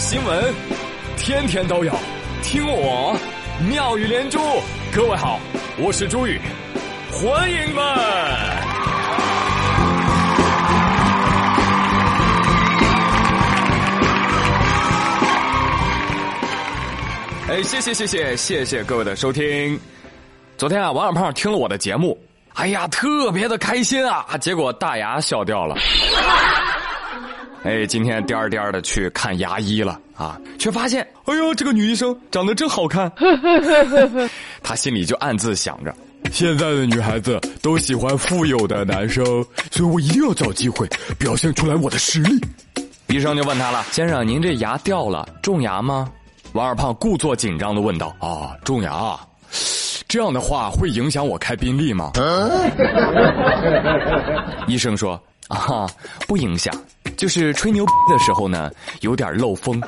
[0.00, 0.54] 新闻，
[1.18, 1.92] 天天都有，
[2.42, 3.14] 听我
[3.68, 4.38] 妙语连珠。
[4.90, 5.38] 各位好，
[5.76, 6.40] 我是朱宇，
[7.12, 7.84] 欢迎们。
[17.50, 19.78] 哎，谢谢谢谢谢谢各位的收听。
[20.56, 22.18] 昨天啊，王小胖听了我的节目，
[22.54, 25.76] 哎呀，特别的开心啊，结果大牙笑掉了。
[27.62, 33.10] 哎，今天颠儿颠儿的去看牙医了啊，却发现，哎呦，这个女医生长得真好看。
[34.62, 35.94] 他心里就暗自想着，
[36.32, 39.24] 现在的女孩子都喜欢富有的男生，
[39.70, 40.88] 所以我一定要找机会
[41.18, 42.40] 表现出来我的实力。
[43.08, 46.10] 医生就问他了：“先生，您这牙掉了，种牙吗？”
[46.54, 49.18] 王二胖故作紧张的问道：“啊，种牙，
[50.08, 52.12] 这样的话会影响我开宾利吗？”
[54.66, 55.86] 医生说：“啊，
[56.26, 56.72] 不影响。”
[57.20, 58.70] 就是吹牛的时候呢，
[59.02, 59.78] 有点漏风。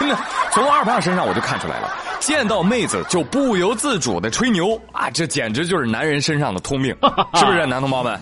[0.00, 0.16] 真的，
[0.50, 6.96] 从二胖身上我就看出来了，见到妹子就不由自主的吹牛啊，这简直就是男人身上的通病，
[7.36, 8.18] 是不是，男同胞们？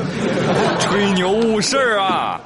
[0.78, 2.38] 吹牛误事儿啊！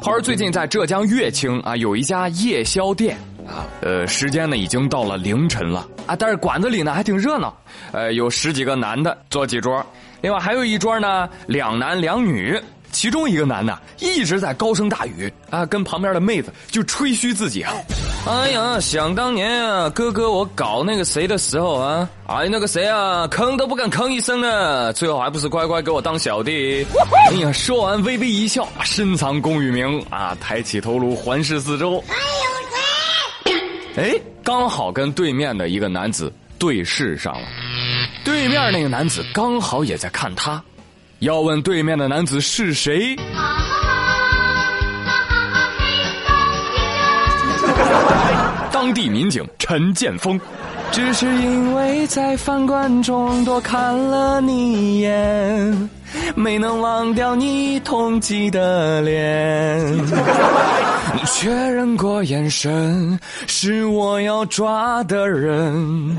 [0.00, 3.14] 话说最近在浙江乐清啊，有一家夜宵店
[3.46, 7.54] 啊，呃，时间呢已经到了凌晨了啊，但是馆子里呢还挺热闹，
[7.92, 9.84] 呃，有十几个男的坐几桌，
[10.22, 12.58] 另外还有一桌呢，两男两女。
[12.94, 17.74] 其中一个男的一直在高声大语啊，跟旁边的妹子就吹嘘自己啊。
[18.26, 26.86] 哎呀，想当年啊，哥哥我搞那个谁的时候啊，哎那个谁啊，吭都不敢吭一声呢，最后还不是乖乖给我当小弟。
[27.30, 32.02] 哎呀，说完微微一笑，深藏功与名啊，抬起头颅环视四周。
[33.96, 37.46] 哎，刚好跟对面的一个男子对视上了，
[38.24, 40.62] 对面那个男子刚好也在看他。
[41.20, 43.16] 要问对面的男子是谁？
[48.70, 50.38] 当地民警陈建峰，
[50.92, 55.90] 只是因为在饭馆中多看了你一眼，
[56.36, 60.06] 没能忘掉你痛极的脸。
[61.26, 66.16] 确认过眼神，是我要抓的人。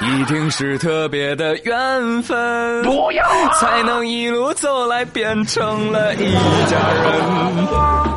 [0.00, 3.24] 一定是特别的缘分，不要
[3.60, 6.32] 才能一路走来变成了一
[6.68, 8.13] 家人。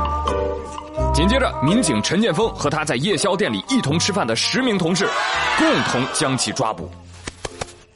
[1.17, 5.09] 紧接着，民警陈建峰和他在夜宵店里一同吃饭的十名同事，
[5.57, 6.87] 共同将其抓捕。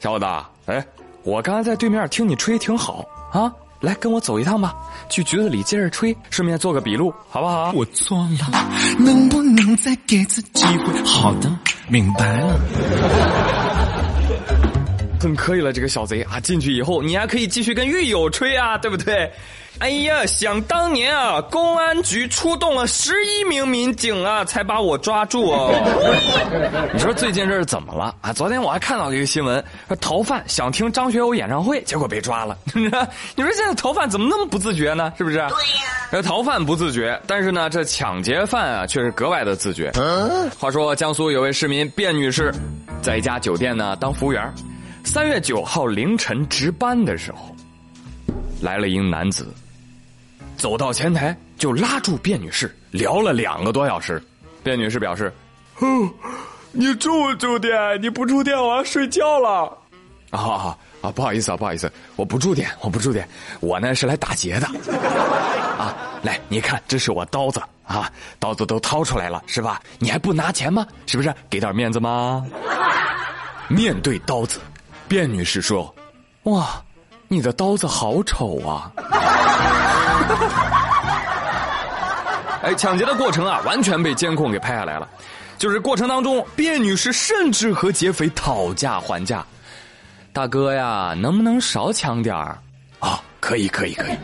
[0.00, 0.26] 小伙子，
[0.66, 0.84] 哎，
[1.22, 4.74] 我刚才在对面听你吹挺好啊，来跟我走一趟吧，
[5.08, 7.70] 去局子里接着吹，顺便做个笔录，好不好？
[7.76, 8.68] 我错了，
[8.98, 11.04] 能不能再给次机会？
[11.04, 11.48] 好的，
[11.86, 13.61] 明白了。
[15.22, 16.40] 很可以了，这个小贼啊！
[16.40, 19.30] 进去以后，你还可以继续跟狱友吹啊，对不对？
[19.78, 25.72] 哎呀，想当年啊，公安局出动了十一名民警啊，才把我抓住哦。
[26.92, 28.32] 你说最近这是怎么了啊？
[28.32, 32.58] 昨天我还看到一个新闻，说逃犯想听张学友演唱会，结果被抓了。
[32.74, 33.06] 你说，
[33.36, 35.12] 你说现在逃犯怎么那么不自觉呢？
[35.16, 35.36] 是不是？
[35.36, 36.20] 对呀。
[36.22, 39.92] 逃犯不自觉，但是呢，这抢劫犯啊，却是格外的自觉。
[40.58, 42.52] 话说，江苏有位市民卞女士，
[43.00, 44.52] 在一家酒店呢当服务员。
[45.04, 47.54] 三月九号凌晨值班的时候，
[48.60, 49.46] 来了一个男子，
[50.56, 54.22] 走到前台就拉住卞女士聊了两个多小时。
[54.64, 55.32] 卞女士表示
[55.80, 56.10] ：“哦，
[56.70, 58.00] 你住不住店？
[58.00, 59.76] 你不住店，我要睡觉了。”
[60.30, 63.28] 啊啊，不好意思啊，不好意思，我不住店，我不住店，
[63.60, 64.66] 我呢是来打劫的。
[65.76, 69.82] 啊，来，你看，这是我刀子啊，刀子都掏出来了，是吧？
[69.98, 70.86] 你还不拿钱吗？
[71.06, 71.34] 是不是？
[71.50, 72.46] 给点面子吗？
[73.68, 74.58] 面对刀子。
[75.08, 75.92] 卞女士说
[76.44, 76.82] ：“哇，
[77.28, 78.90] 你的刀子好丑啊！”
[82.62, 85.08] 哎，抢劫的过程啊，完全被监控给拍下来了。
[85.58, 89.44] 就是过程当中，卞女士甚至和劫匪讨价还价
[90.32, 92.58] ：“大哥呀，能不能少抢点儿？
[93.00, 94.16] 啊，可以，可以，可以。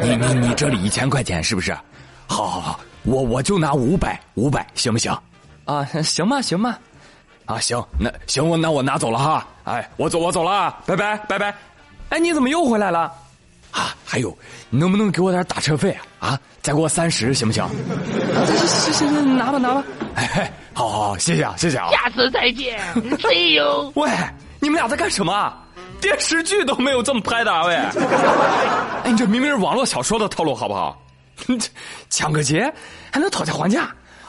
[0.00, 1.72] 你你你这里一千块钱是不是？
[2.26, 5.16] 好好好，我我就拿五百，五百行不行？
[5.64, 6.78] 啊，行吧，行吧。”
[7.46, 11.54] 啊，行，那行我那我拿走了哈，哎，我走我走了，拜拜拜拜，
[12.10, 13.10] 哎，你怎么又回来了？
[13.70, 14.36] 啊，还有，
[14.70, 16.28] 你能不能给我点打车费啊？
[16.30, 17.64] 啊，再给我三十行不行？
[18.46, 22.78] 行行行，拿吧拿吧，哎，好好好，谢谢啊谢谢啊，下次再见
[23.20, 23.92] ，See you。
[23.96, 24.10] 喂，
[24.60, 25.52] 你们俩在干什么？
[26.00, 27.74] 电视剧都没有这么拍的啊喂！
[29.04, 31.00] 哎，你这明明是网络小说的套路好不好？
[32.10, 32.72] 抢个劫
[33.12, 33.88] 还能讨价还价？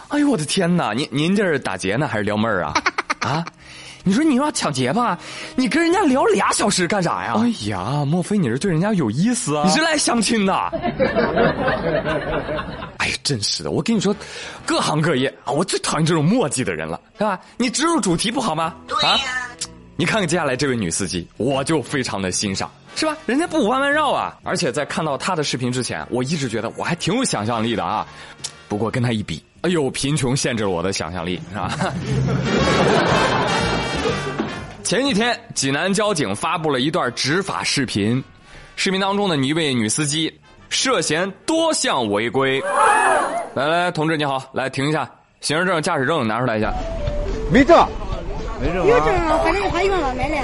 [0.09, 0.94] 哎呦我的天哪！
[0.94, 2.74] 您您这是打劫呢还是撩妹儿啊？
[3.21, 3.44] 啊，
[4.03, 5.17] 你说你要抢劫吧，
[5.55, 7.35] 你跟人家聊俩小时干啥呀？
[7.38, 9.63] 哎呀，莫非你是对人家有意思啊？
[9.65, 10.53] 你是来相亲的？
[12.97, 14.15] 哎呀，真是的，我跟你说，
[14.65, 17.39] 各行各业啊，我最讨厌这种墨迹的人了，是吧？
[17.57, 18.75] 你植入主题不好吗？
[19.03, 19.17] 啊，
[19.95, 23.15] 你看看接下来这位女司机，我就非常的欣赏，是吧？
[23.25, 28.06] 人家不弯弯绕啊，而且在看到她的视频之前，我一直觉得我还挺有想象力的啊。
[28.67, 31.71] 不过跟她一比，哎呦，贫穷限制了我的想象力，是吧？
[34.83, 38.21] 前几天，济南交警发布了一段执法视频，
[38.75, 40.31] 视频当中的一位女司机
[40.68, 42.62] 涉嫌多项违规。
[43.56, 45.09] 来来，同志你好，来停一下，
[45.39, 46.74] 行驶证、驾驶证拿出来一下。
[47.50, 47.88] 没证
[48.62, 50.35] 没证，有证啊，反正我花一万八买的。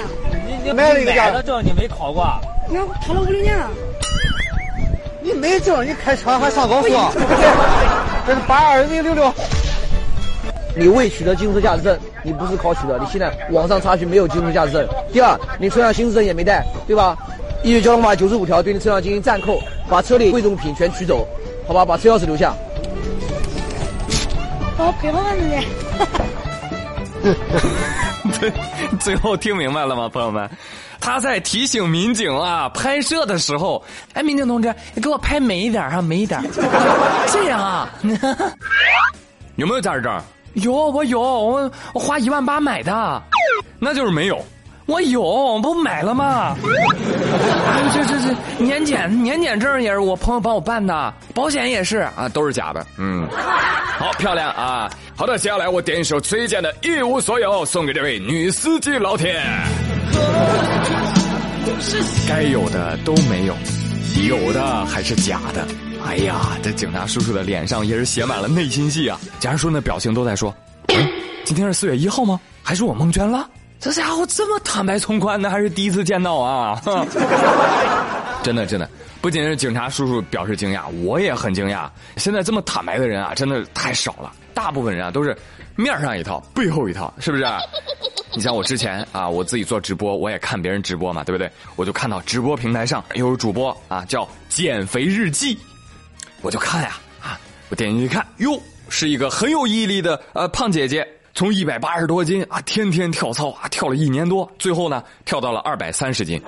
[0.46, 2.26] 你你买了一个驾驶证你没考过？
[2.70, 3.68] 那考了五六年了。
[5.22, 6.88] 你没证，你开车还上高速？
[8.26, 9.30] 这是八二零六六。
[10.74, 14.88] 你未取得机动车驾驶证，你不是考取的，你现在网上查询没有机动车驾驶证。
[15.12, 17.16] 第二，你车辆行驶证也没带，对吧？
[17.62, 21.26] 依据交通法九十五条，对你车辆进行暂扣，把车里贵重品全取走，
[21.68, 21.84] 好吧？
[21.84, 22.54] 把车钥匙留下。
[24.78, 25.58] 好，配合我们的。
[28.32, 28.52] 最
[28.98, 30.48] 最后听明白了吗，朋友们？
[31.00, 33.82] 他在提醒民警啊，拍摄的时候，
[34.14, 36.42] 哎，民警同志，你给我拍美一点哈，美一点。
[37.28, 37.90] 这样啊？
[39.56, 40.18] 有没有驾驶证？
[40.54, 43.22] 有，我有，我我花一万八买的，
[43.78, 44.44] 那就是没有。
[44.86, 46.56] 我有，不买了吗？
[47.94, 52.84] 这这这年检年检证也是我朋友帮我办的，保险也是啊，都是假的。
[52.98, 53.24] 嗯，
[53.98, 54.90] 好漂亮啊！
[55.14, 59.40] 好的，接下来我点一首崔健的《一无所有》，送给这位女司机老铁。
[62.28, 63.54] 该有的都没有，
[64.28, 65.64] 有的还是假的。
[66.04, 69.18] 哎呀，这警察叔叔的脸上也是写满了内心戏啊！
[69.38, 70.54] 警察叔叔的表情都在说
[71.44, 72.40] ：“今天是四月一号吗？
[72.62, 73.48] 还是我蒙圈了？
[73.78, 76.80] 这家伙这么坦白从宽的，还是第一次见到啊！”
[78.42, 78.88] 真的，真的，
[79.20, 81.88] 不仅是警察叔叔表示惊讶，我也很惊讶。
[82.16, 84.32] 现在这么坦白的人啊，真的太少了。
[84.52, 85.36] 大部分人啊，都是
[85.76, 87.44] 面上一套，背后一套，是不是？
[88.34, 91.50] 你像我之前啊，我自己做直播，我也看别人直播嘛，对不对？
[91.76, 95.56] 我就看到直播平台上有主播啊，叫减肥日记。
[96.42, 97.38] 我就看呀，啊，
[97.68, 106.40] 我点进去看，哟，是一个很有毅力的呃胖姐姐，从一百八十多斤啊，天天跳操啊，跳了一年多，最后呢跳到了二百三十斤，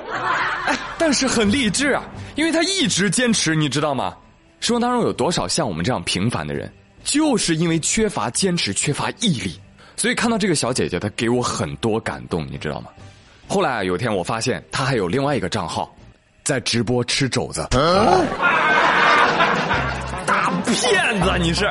[0.66, 2.02] 哎，但是很励志啊，
[2.34, 4.16] 因为她一直坚持，你知道吗？
[4.60, 6.72] 生活当中有多少像我们这样平凡的人，
[7.02, 9.60] 就是因为缺乏坚持，缺乏毅力，
[9.96, 12.90] 所以看到这个小姐姐，她给我很多感动，你知道吗？
[13.48, 15.94] 后来啊有一天我发现她还有另外一个账号，
[16.44, 17.66] 在直播吃肘子。
[20.72, 21.70] 骗子，你是，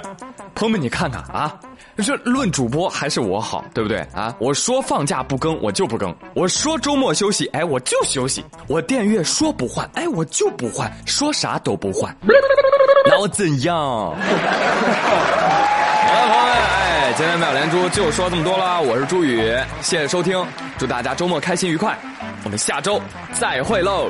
[0.54, 1.54] 朋友们，你看看啊，
[1.98, 4.34] 这论主播还是我好，对不对啊？
[4.40, 12.16] 我说放假不更，我就不更；我说周末休息，哎，我就休息；我电阅说不换，哎，我就不换，说啥都不换，
[13.06, 13.76] 那我怎样？
[13.76, 14.18] 好了，
[16.08, 20.46] 朋友们，哎，今天妙连珠就说这么多啦，我是朱宇，谢谢收听，
[20.78, 21.98] 祝大家周末开心愉快，
[22.44, 23.02] 我们下周
[23.34, 24.10] 再会喽。